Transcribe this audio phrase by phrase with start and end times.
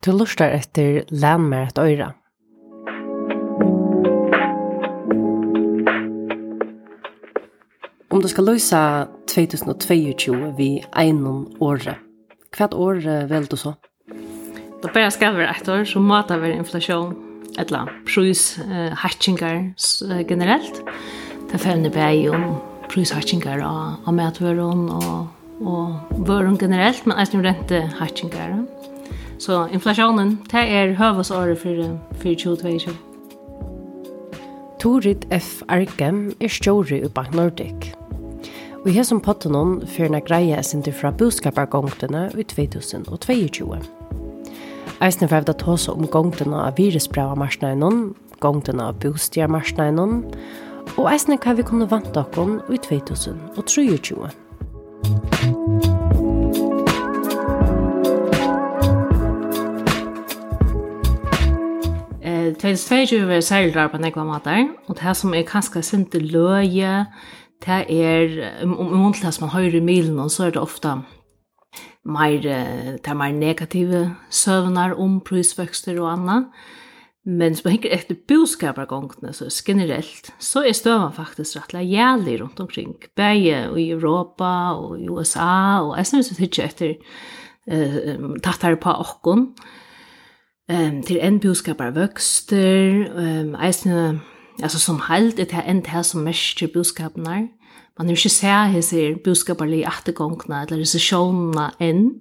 [0.00, 2.06] Du lustar etter Landmæret Øyra.
[8.10, 8.80] Om du skal løysa
[9.28, 12.00] 2022 vi einom året,
[12.56, 13.74] hvert år vel du så?
[14.80, 17.12] Da bare skal være et år, så må det være inflasjon,
[17.58, 19.58] et eller annet, prus, uh, hatchingar
[20.08, 20.80] uh, generelt.
[21.52, 22.54] Det fevner bare om
[22.88, 25.28] prus hatchingar av, av medvøren og,
[25.60, 28.56] og vøren generelt, men eisen rente hatchingar.
[29.40, 32.92] Så inflationen, det er høvesåret for, for 2022.
[34.80, 35.62] Torit F.
[35.68, 37.94] Arkem er stjåri i Bank Nordic.
[38.84, 43.80] Og her som potten hon fyrir greia er sindir fra boskapargongtene i 2022.
[45.00, 49.48] Eisne fyrir det tåse om gongtene av virusbrava marsnainon, gongtene av bostiar
[50.96, 55.59] og eisne hva vi kunne vant okkom i 2023.
[62.60, 67.06] 2022 er særlig rar på nekva matar, og det som er kanskje sinte løye,
[67.64, 68.34] det er,
[68.66, 70.98] om um, um, til man høyre i milen, så er det ofta
[72.04, 76.38] mer, det er mer negative søvnar om prisvøkster og anna.
[77.24, 82.94] Men som henger etter boskapargongene, så generelt, så er støvan faktisk rettelig jævlig rundt omkring,
[83.16, 86.94] bæge i Europa og i USA, og jeg synes vi sitter etter
[87.68, 89.50] eh, tattar på okkon,
[90.70, 91.90] um, til en boskapar
[92.52, 94.20] ehm um, eisne,
[94.62, 97.48] altså som halt, det her enn här som mestjer boskapene.
[97.98, 100.98] Man har ikke sett boskapar i attergångene, eller hese
[101.80, 102.12] en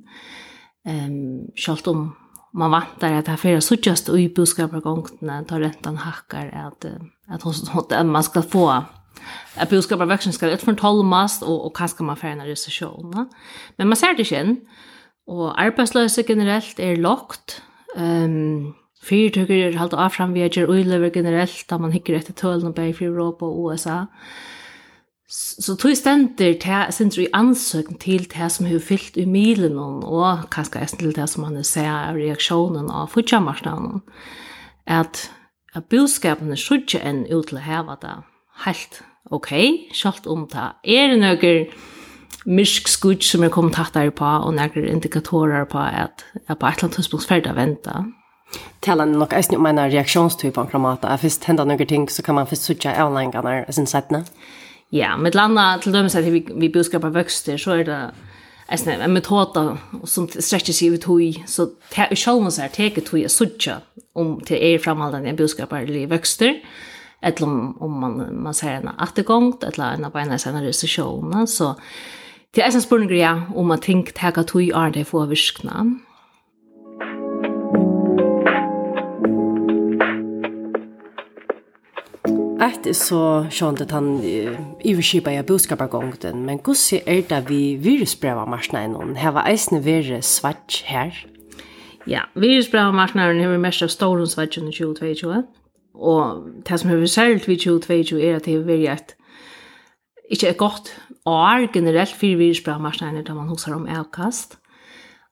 [0.86, 2.16] ehm um, selv om
[2.54, 8.06] man vantar at her fyrir i ui boskapargångene, tar rentan hakkar at, at, at, att
[8.06, 8.70] man skal få
[9.56, 13.28] at boskaparvøksten skal 12 og, og och kanske man fyrir en resesjon.
[13.78, 14.58] Men man ser det igen
[15.28, 16.96] och og generellt generelt er
[17.96, 22.68] Ehm Fyrtøkker er halt af fram vi gjør uilever generelt, da man hikker etter tølen
[22.68, 24.00] og bæg for Europa og USA.
[25.30, 30.82] Så tog stender sindru i ansøkn til det som hun fyllt i milen og kanskje
[30.82, 34.02] eisen til det som man ser av reaksjonen av futjamarsknaden,
[34.88, 35.30] at,
[35.76, 38.18] at budskapene er sjukkje enn ut til å heva det
[38.66, 39.54] helt ok,
[39.94, 41.70] sjalt om det er nøkker
[42.46, 46.66] mysk skudg som jeg kom tatt der på, og nægger indikatorer på at jeg på
[46.66, 48.04] et eller annet tidspunkt ferdig venta.
[48.82, 51.14] Tala nok eisen om en reaksjonstyp av kramata.
[51.22, 54.24] Hvis det hender noen ting, så kan man først sutja avlengene av sin settene.
[54.92, 58.00] Ja, med landa til dømes at vi, vi budskapar vøkster, så er det
[58.74, 59.78] eisen, en metode
[60.10, 63.82] som strekker seg ut hui, så sjølvmås er teket hui er sutja
[64.18, 66.90] om til er framhaldende budskapar eller vøkster, og
[67.22, 71.74] eller om, om man, man ser en attergångt, eller en av beina sina restriktioner, så
[72.56, 75.84] det er en spørning ja, om man tenker tega tog det for å virkna.
[82.60, 84.20] Ett så sjönte han
[84.86, 89.16] överskipa jag boskapargångten, men gussi är det vi virusbreva marsna innan.
[89.16, 91.26] Här var eisne vere svart här.
[92.06, 95.44] Ja, virusbreva marsna innan har vi mest av stålen svart under 2022.
[95.94, 99.16] Og det som har vært særlig til 2022 er at det har vært et
[100.30, 100.92] ikke et godt
[101.26, 104.58] år generelt for virusbrannmarsjene da man husker om avkast.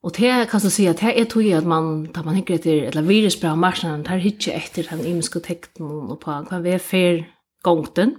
[0.03, 2.87] Og det kan du si at det er tog at man, da man hikker etter,
[2.89, 7.25] eller virusbrannmarsjene, der ikke etter den imenske tekten og på hva vi er fer
[7.65, 8.15] gongten.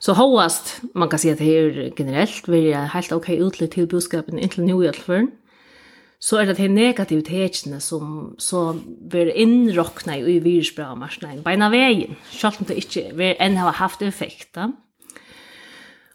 [0.00, 3.86] Så hovast, man kan si at det er generelt, vi er helt ok utlitt til
[3.90, 5.02] budskapen inntil nå i alt
[6.20, 8.74] så er det de negative tekene som så
[9.10, 10.92] blir innrokna i virusbra
[11.44, 14.52] beina veien, selv om det ikke vil enn ha haft effekt.
[14.54, 14.68] Da.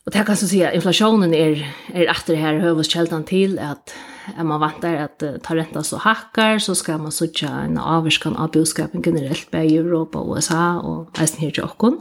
[0.05, 3.95] Og det kan så si at inflasjonen er, er etter her høves kjeldan til at
[4.37, 7.77] er man vant der at uh, ta renta så hakkar, så skal man sutja en
[7.77, 11.99] avvarskan av boskapen generelt bei Europa og USA og eisen her til okkon.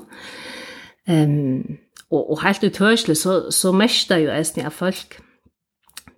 [1.09, 1.78] Um,
[2.10, 5.21] og, og helt utørselig så, så mest jo eisen av folk.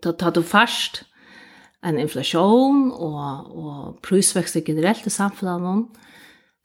[0.02, 1.04] Da tar du fast
[1.84, 5.86] en inflation og, og prisvekst generelt i samfunnet,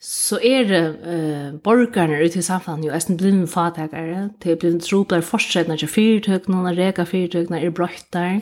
[0.02, 4.82] så er det eh, borgerne ute i samfunnet jo nesten blinde fatakere, det er blinde
[4.82, 8.40] tropler fortsettene til fyrtøkene, reka fyrtøkene er brøytter,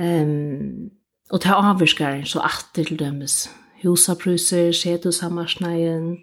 [0.00, 0.88] um,
[1.30, 3.50] og det er avvirskere så atter til dømes.
[3.82, 6.16] Husapruser, setusammarsneien,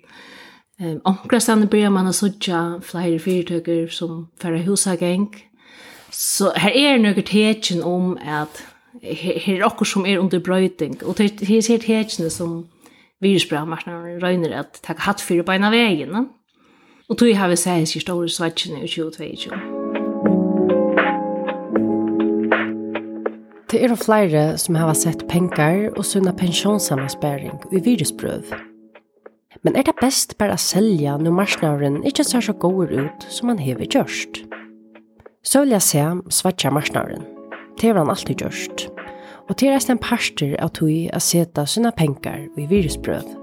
[0.82, 5.30] um, omkrestene blir man å sutja flere fyrtøker som fører husageng,
[6.12, 8.66] Så her er nøkker tegjen om at
[9.00, 12.66] her er okkur som er under brøyting, og det er sikkert hetsene som
[13.22, 16.28] virusbramarskene røyner at det har hatt fyrir beina vegin,
[17.10, 19.52] Og tog har vi seg i store svetsjene i 2022.
[23.72, 28.54] Det er flere som har sett penger og sunna pensjonssammenspæring i virusbrøv.
[29.64, 33.52] Men er det best bare å selge når marsnaren ikke ser så god ut som
[33.52, 34.44] man hever gjørst?
[35.44, 37.41] Så vil jeg se svetsja marsnavren.
[37.80, 38.88] Det har han alltid gjort.
[39.50, 43.38] Og det er en parster av tog å sette sine penger i virusprøv.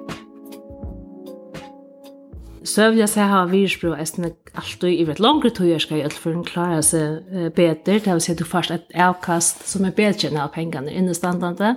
[2.69, 6.45] Søvja seg har virusprøv er alltid i et langere tog jeg skal gjøre for å
[6.47, 8.01] klare seg bedre.
[8.03, 11.77] Det vil si at du først et avkast som er bedre enn av pengene innestandende.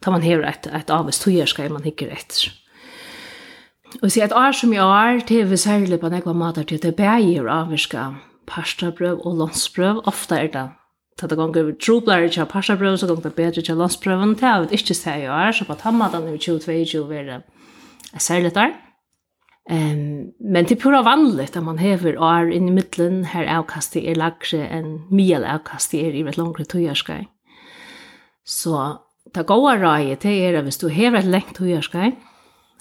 [0.00, 2.46] Da man har et, et avvist tog jeg skal man ikke rett.
[4.00, 6.80] Og si at år som i år, det er vi særlig på nekva mater til
[6.80, 8.12] det bæger avvirka
[8.50, 10.04] parstabrøv og landsprøv.
[10.06, 10.68] Ofte er det
[11.20, 14.94] ta det gonga över trublar i passabröv så gonga bättre till landspröven till att inte
[14.94, 17.42] säga jag är så på tammadan över 22 var det
[18.18, 18.72] särskilt der.
[19.70, 24.02] Um, men det er pura vanligt at man hever år in i middelen her avkastet
[24.02, 27.28] er lagre enn mye avkastet er i et långt tøyerskei.
[28.44, 28.96] Så
[29.34, 32.16] det gode rådet det er at hvis du hever et lengt tøyerskei,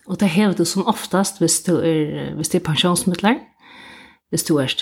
[0.08, 3.38] og det hever du som oftast hvis du er, hvis du er pensionsmittlar,
[4.30, 4.74] hvis du er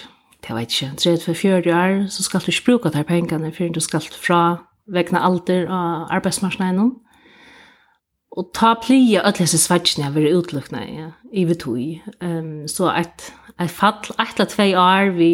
[0.47, 4.01] det vet ikke, 30-40 år, så skal du ikke bruke de pengene før du skal
[4.01, 4.41] fra
[4.87, 6.93] vekna alder av arbeidsmarsneinen.
[8.37, 11.79] Og ta plia alle disse svetsene jeg vil utlukne ja, i vi tog.
[12.21, 15.31] Um, så et, et fall, et eller tvei år vi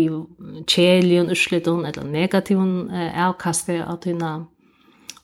[0.71, 4.33] kjeljen, ursliton, eller negativen uh, avkastet av dina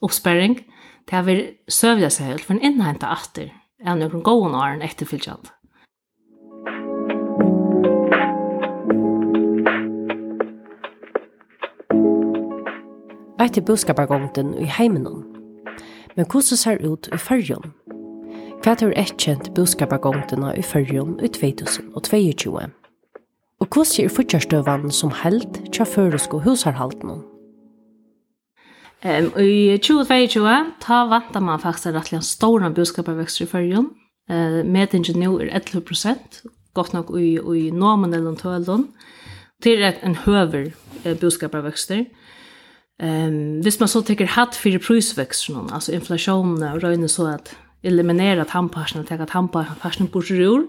[0.02, 0.60] oppsperring,
[1.10, 1.38] det er vi
[1.72, 3.50] søvja seg helt for en innhenta atter
[3.88, 5.56] av noen gående åren etterfylgjende.
[13.40, 15.24] etter boskapargongten i heimenon.
[16.16, 17.72] Men hvordan ser ut i fyrjon?
[18.60, 22.66] Hva er etkjent boskapargongtena i fyrjon i 2022?
[23.60, 27.22] Og hvordan er fortjørstøvann som held til føresko husarhalten?
[29.00, 30.44] Um, I 2022
[30.84, 33.90] ta vantar man faktisk rettelig en stor boskaparvekster i fyrjon.
[34.28, 36.42] Uh, Medingen nå er 11 prosent,
[36.76, 38.90] godt nok i, i nominellen tølen.
[39.64, 40.74] Det er en høver
[41.06, 42.10] uh, boskaparvekster.
[43.00, 48.46] Ehm hvis man så tycker hatt för prisväxten alltså inflationen och röna så att eliminera
[48.46, 50.68] tandpastan ta att på bort ur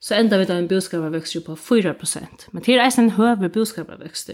[0.00, 1.94] så ändar vi då en boskaparväxt på 4
[2.50, 4.30] men det är sen en högre boskaparväxt.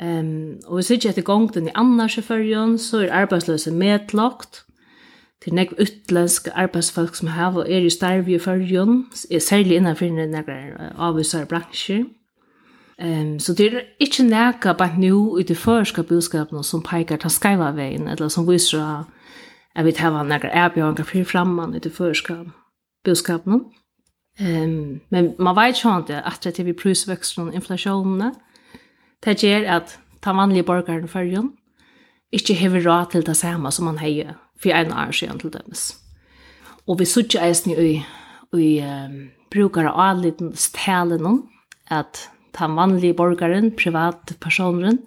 [0.00, 4.64] Ehm och vi ser att det gångt i annars i förrjön så är arbetslösheten medlagt
[5.44, 9.10] till nekv utländska arbetsfolk som har och är i starv i förrjön,
[9.40, 12.04] særlig innanfor några avvisar branscher.
[12.98, 17.16] Ehm um, så det är inte näka på nu i det förska budskapet som pekar
[17.16, 19.04] ta skaiva vägen eller som visar
[19.74, 22.46] att vi tar några erbjörningar för framman i det förska
[23.04, 23.54] budskapet.
[24.38, 28.34] Ehm um, men man vet ju inte att det är vi prisväxten och inflationen.
[29.20, 31.52] Det ger att ta vanliga borgare i färgen
[32.30, 35.96] inte har råd till det samma som man har för en år sedan till dömes.
[36.84, 38.06] Och vi suttar eisen i,
[38.56, 41.42] i um, brukar av liten ställen
[41.88, 44.98] att den vanlige borgeren, privatpersoneren,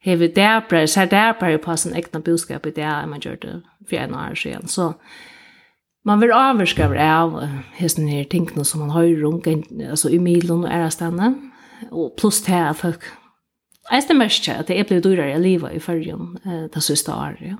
[0.00, 4.14] hever dæbrer, ser dæbrer på sin egna budskap i det man gjør det for en
[4.14, 4.68] år siden.
[4.68, 4.92] Så
[6.04, 7.40] man vil avskaver av
[7.76, 9.48] hesten her tingene som man har rundt,
[9.80, 11.34] altså i milen og ærestene,
[11.90, 13.14] og pluss til at folk
[13.90, 16.36] Jeg stemmer ikke at det er blevet dyrere i livet i førjen
[16.74, 17.54] det siste året, ja.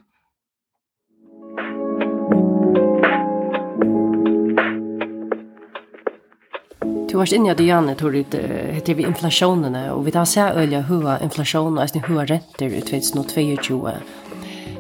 [7.09, 8.19] Du har inne i Janne tror du
[8.73, 12.81] heter vi inflasjonene, och vi tar seg øye hur inflasjon och hva hur räntor i
[12.81, 13.91] 2022.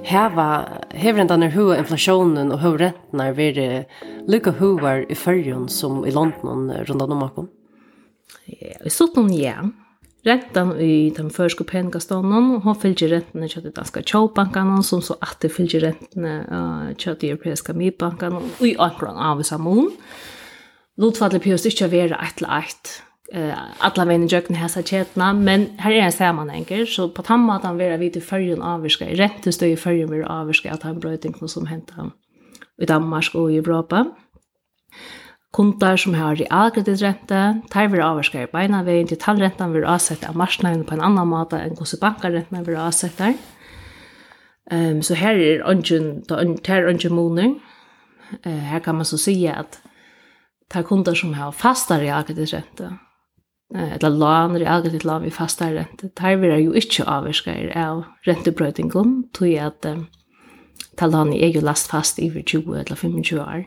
[0.04, 3.84] Här var hevrendan hur inflationen och hur räntorna blir
[4.28, 7.50] lykke hva i følgen som i London rundt om akkurat?
[8.44, 9.70] Ja, i noen ja.
[10.22, 15.40] Rentan i den förska pengastånden hun följt rentene til de danske tjåbankarna som så att
[15.40, 19.88] det följt rentene til de europeiske midbankarna og i akkurat av samman
[20.98, 23.02] lutfallet behøver ikke å være et eller annet
[23.32, 27.62] eh alla i jökna hesa chetna men här är en sammanhänger så på tamma att
[27.62, 31.24] han vera vid till följen avviska i rätt stö i förrjun avviska att han bröt
[31.24, 32.12] inte som hänt han
[32.78, 34.06] i Danmark och i Europa.
[35.50, 40.36] Kontar som har realkreditrente tar vi avviska i beina vägen till tallrentan vera avsett av
[40.36, 43.34] marsnagen på en annan måte än hos bankarrentan vera avsett där
[44.70, 47.54] um, så här är ungen, det här är ungen moner
[48.46, 49.80] uh, här kan man så säga att
[50.70, 52.92] tar kunder som har fastare agentittrente,
[53.74, 59.48] eller lån, agentittrente lån vi fasta rente, tar vi jo ikke avvarskere av rentebrøytingum, tog
[59.48, 59.88] jeg at
[60.98, 63.66] ta lån er jo last fast i 20 eller 25 år.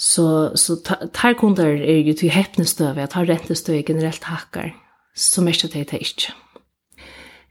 [0.00, 0.78] Så, så
[1.12, 4.72] tar kunder er jo til heppnestøve, at har rentestøve generelt hakkar,
[5.16, 6.32] så mest at det er ikke.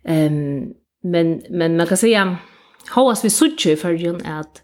[0.09, 2.37] Um, men, men man kan säga,
[2.95, 4.63] hos vi suttar i fyrrjun er at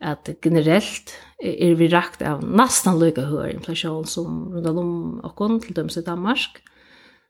[0.00, 5.60] at generellt er vi rakt av nästan lika hög inflation som runt om och kon
[5.60, 6.62] till döms i Danmark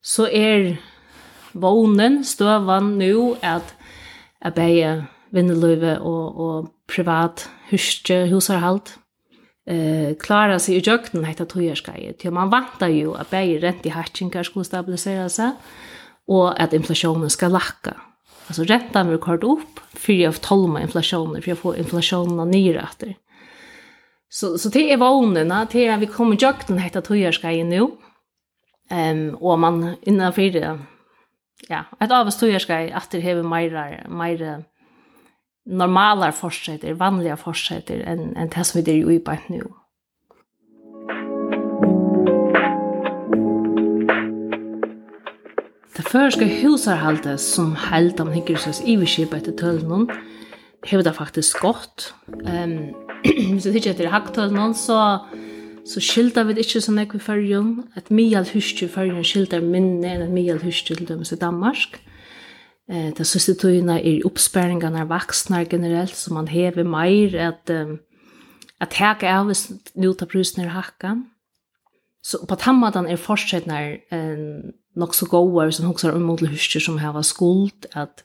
[0.03, 0.77] så är
[1.53, 3.75] vånen stövan nu att
[4.41, 8.99] att bäja vinnelöve och och privat huske husarhalt
[9.67, 12.13] eh klara sig i jökten hetta tojerskai.
[12.13, 15.51] till man vantar ju att bäja rent i hatchingar skulle stabilisera sig
[16.27, 17.95] och att inflationen ska lacka
[18.47, 23.17] Alltså räntan vill kort upp för att tolma inflationen för jag får inflationen ner efter.
[24.29, 27.91] Så så det är vånerna det att vi kommer jakten hetta tojarska i nu.
[28.91, 30.79] Ehm um, och man innan för det.
[31.69, 34.65] Ja, ett av oss tojarska att det har mer mer
[35.65, 39.65] normala fortsätter, vanliga fortsätter än än det som vi det ju i på nu.
[46.17, 50.07] føreske husarhalde som held om hikker sås iverskip etter tølen
[50.87, 52.15] hever det faktisk godt.
[52.47, 52.95] Um,
[53.53, 55.01] hvis vi tykker etter hakktølen så
[55.87, 57.85] så skilda vi ikke sånn nekve fyrjun.
[57.95, 62.01] Et mial husky fyrjun skilda minne enn et mial husky til dømes i Danmark.
[62.91, 68.01] Eh, det siste tøyene er oppsperringene av vaksne generelt, så man hever meir at, um,
[68.83, 71.15] at heke av hvis nu tar prusen i hakka.
[72.19, 74.01] Så på tammadan er fortsatt når
[74.97, 78.25] nok så goar som hoksar om mot huskyr som har skuld at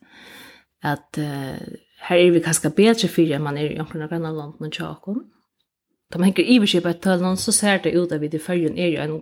[0.81, 1.59] at uh,
[2.07, 5.19] her er vi kanskje bedre fyrir enn man er i omkring av grannalanden og tjakon.
[6.11, 8.87] Da man henker iverskip et tøl, så ser det ut av vi til følgen er
[8.95, 9.21] jo en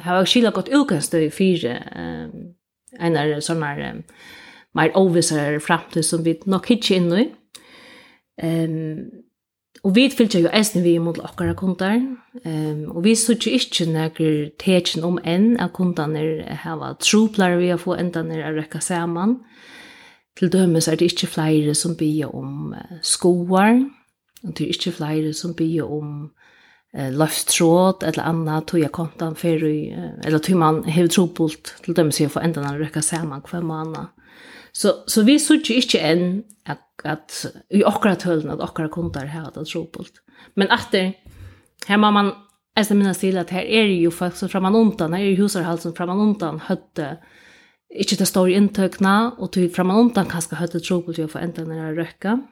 [0.00, 2.54] har jeg gått ukenstøy fyrir um,
[3.00, 4.02] en av sånne um,
[4.76, 7.26] mer overvisere fremtid som vi nok ikke inn i.
[8.42, 9.24] Um,
[9.80, 11.96] Og vi fylgja jo eisen vi mot okkara kundar,
[12.44, 17.80] um, og vi sutja ikkje nekker tekin om enn av kundarnir hava troplar vi har
[17.80, 19.40] få endanir a rekka saman.
[20.38, 23.80] Til dømes er det ikkje flere som bia om skoar,
[24.44, 30.20] og det er ikkje flere som bia om uh, løftråd eller anna tøya kontan fyrir,
[30.22, 33.66] eller tog man hever trobult til dømes vi har få endanir a rekka saman hver
[33.66, 34.12] måned.
[34.72, 36.28] Så, så vi sutja ikkje enn
[36.70, 37.44] at at
[37.74, 40.22] i akkurat tølen at akkurat kontar har hatt trobult.
[40.54, 41.12] Men atter,
[41.88, 42.32] her må man
[42.72, 45.82] Eisen minnes til at her er jo folk som framan undan, her er jo husarhalt
[45.84, 47.18] som framan undan høtte
[47.92, 51.82] inte til stor inntøkna, og til framan undan kanskje høtte trobult jo for enda når
[51.82, 52.48] jeg Ehm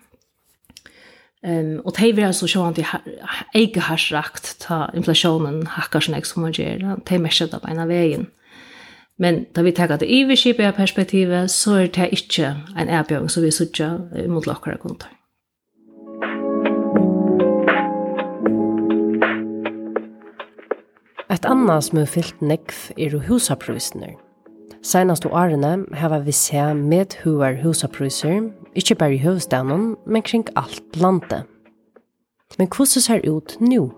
[1.43, 6.43] Um, og det er så sjåan til har rakt ta inflasjonen hakkar som jeg som
[6.43, 8.27] man gjør, det er mest av en av veien.
[9.21, 13.45] Men da vi tar det iverskipet av perspektivet, så er det ikke en erbjørn som
[13.45, 13.99] vi sitter
[14.33, 15.13] mot lakkere kontor.
[21.31, 24.17] Et annet som er fyllt nekv er husaprysener.
[24.83, 30.47] Senast og årene har vi sett med hover husapryser, ikke bare i høvestanen, men kring
[30.57, 31.45] alt landet.
[32.59, 33.91] Men hvordan ser ut nå?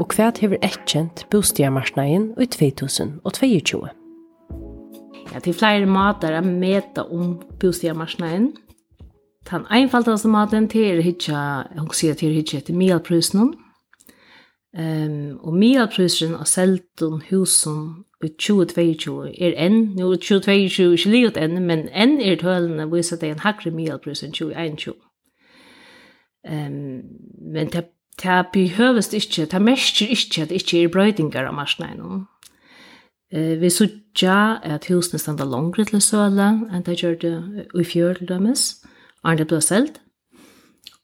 [0.00, 3.84] Og hva har vi ekkjent bostjermarsneien i 2022?
[5.34, 8.52] Ja, til flere måter å meta om bostadsmarsjonen.
[9.50, 11.38] Den einfaldaste maten til er hitja,
[11.74, 13.50] hun sier til er hitja etter mialprysen.
[14.74, 17.80] Um, og mialprysen av selten husen
[18.22, 23.18] i 2022 er enn, nå 2022 er ikke livet enn, men enn er tølende viser
[23.20, 24.94] det en hakre mialprys enn 2021.
[26.46, 27.02] Um,
[27.54, 27.88] men det,
[28.22, 32.24] det behøves ikke, det merker ikke at det ikke er brøydingar av marsjonen.
[33.34, 37.34] Eh, vi sutja at husene standa langre til søle enn det gjør det
[37.74, 38.62] i fjør til dømes,
[39.26, 39.98] er det ble selt.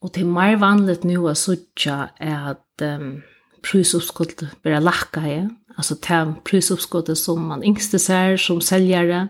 [0.00, 3.18] Og det er mer vanligt nu å sutja at um,
[3.66, 5.40] prysoppskottet blir lakka i,
[5.76, 9.26] altså det prysoppskottet som man yngste ser som seljare,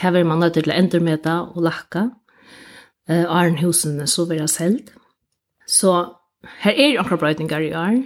[0.00, 2.08] det vil man nødt til å endre med det og lakka.
[3.08, 4.92] Eh, husene så blir det selt.
[5.66, 5.92] Så
[6.62, 8.02] her er akkurat brøytingar i år,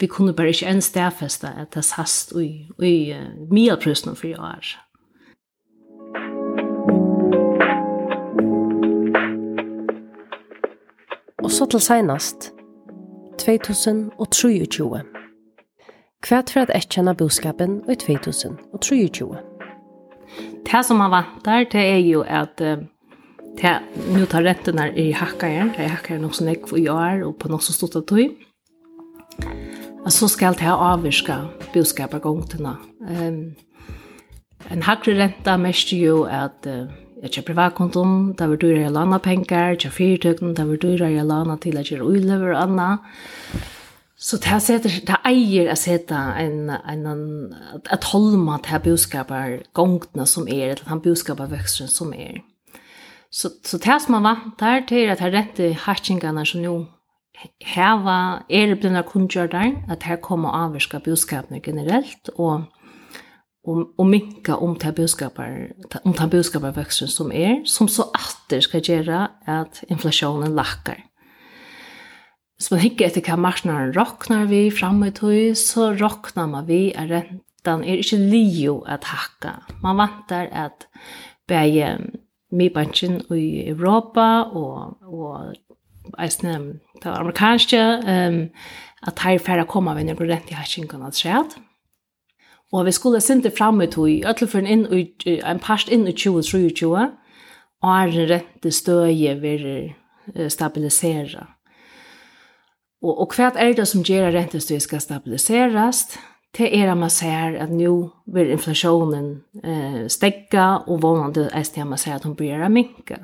[0.00, 2.48] vi kunne bare ikke enn stedfeste at det sast i,
[2.80, 4.70] i uh, mye prøvstene for år.
[11.44, 12.52] Og så til senest,
[13.40, 15.02] 2023.
[16.22, 19.28] Kvært for at jeg kjenner boskapen i 2023.
[20.68, 22.84] Det som man vantar, det er jo at uh,
[23.60, 23.78] det,
[24.16, 27.36] nu tar rentene i hakkajer, det er hakkajer noe som jeg får i år og
[27.40, 28.49] på noe som stort av tog
[30.06, 31.42] at så skal det avvirka
[31.74, 32.76] boskapagongtene.
[33.00, 33.56] Um,
[34.70, 36.88] en hakre renta mest jo at uh,
[37.20, 41.26] Jeg kjøper privatkonton, det var dyrere jeg lana penger, jeg fyrtøkken, det var dyrere jeg
[41.28, 42.96] lana til at jeg ulever og anna.
[44.16, 47.54] Så det här sätter, det eier att sätta en, en, en,
[47.92, 52.42] et holma til budskaper gongtene som er, eller han budskaper vøksten som er.
[53.30, 56.86] Så, så det som man vantar til at jeg rente hatchingene som nu
[57.64, 62.68] heva er blindar kundgjørdar, at her kommer avska budskapene generelt, og
[63.68, 65.50] og, og minka om ta budskapar
[66.04, 71.02] om ta budskapar veksten som er som så atter skal gjøre at inflasjonen lakkar.
[72.60, 76.90] Så man hikker etter hva marsjonaren råknar vi framme i tog, så råknar man vi
[76.92, 79.54] at rentan er ikke lio at hakka.
[79.84, 80.84] Man vantar at
[81.48, 81.96] bæge
[82.52, 85.54] mibankin i Europa og, og
[86.18, 88.40] eisne, det amerikanske, um,
[89.06, 91.56] at her færre kommer vi når rent i hæsingen at skjedd.
[92.72, 97.08] Og vi skulle sinte fram ut i ødelføren inn i, en parst inn i 2023,
[97.82, 99.64] og er rente støye vil
[100.48, 101.46] stabilisere.
[103.02, 106.04] Og, og hva er det som gjør at rentestøye skal stabiliseres?
[106.56, 107.94] Det er at man ser at nå
[108.34, 109.28] vil inflasjonen
[109.64, 113.22] eh, stegge, og vånande er det at man ser at hun blir minket.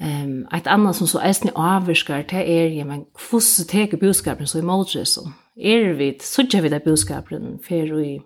[0.00, 4.58] Ehm ett annat som så ärsne avskar det är ju men kvosse teker budskapen så
[4.58, 8.22] i Moses så är vi så jag vid budskapen för vi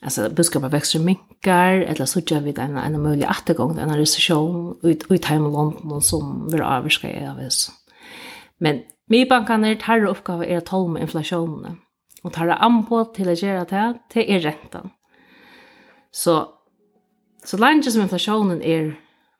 [0.00, 5.10] alltså budskapen växer minkar eller så jag vid en en möjlig återgång en recession ut
[5.10, 7.70] ut hem London som vill avskar av oss.
[8.58, 11.76] Men med bankarna tar uppgåva är att hålla med inflationen
[12.22, 14.90] och tar an på till att göra det till är räntan.
[16.10, 16.48] Så
[17.44, 18.94] så länge som inflationen är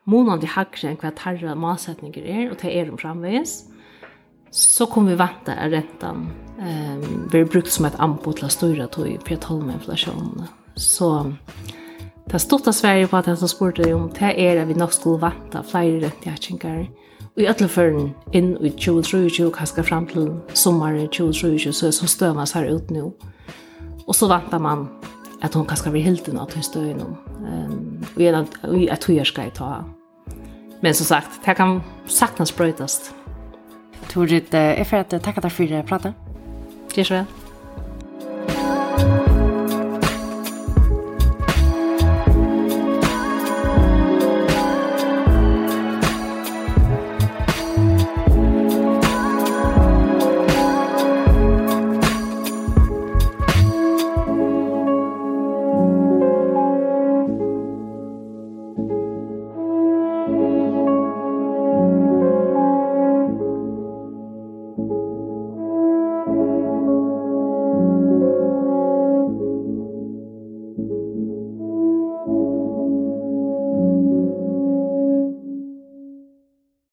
[0.08, 3.62] månande hakre enn hva tarra målsetninger er, og det er om framveis,
[4.50, 8.88] så kommer vi vante at rentan Um, blir brukt som et anbo til å styra
[8.90, 10.48] tog i inflasjonen.
[10.74, 11.32] Så
[12.26, 14.92] det stod av Sverige på at jeg som spurte om det er at vi nok
[14.92, 16.88] skulle vante flere rentjatsinger,
[17.38, 22.52] i alle føren inn i 2023, kanskje fram til sommeren 2023, så, er så stømas
[22.52, 23.12] her ut nå.
[24.08, 24.88] Og så vantar man
[25.42, 27.06] at hon kanskje blir hilden av til støyene.
[27.38, 29.70] Um, og jeg tror jeg skal ta
[30.80, 33.14] Men som sagt, det kan saknas bröjtast.
[34.08, 36.12] Torit, jeg får at tacka dig för att prata.
[36.94, 37.47] Tack så väl.